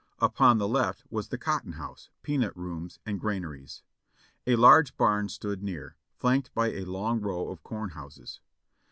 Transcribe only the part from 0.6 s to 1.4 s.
left was the